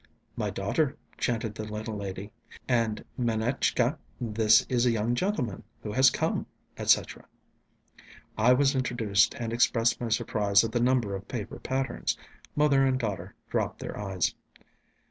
[0.35, 2.31] "My daughter," chanted the little lady,
[2.67, 7.27] "and, Manetchka, this is a young gentleman who has come," etc.
[8.35, 12.17] I was introduced, and expressed my surprise at the number of paper patterns.
[12.55, 14.33] Mother and daughter dropped their eyes.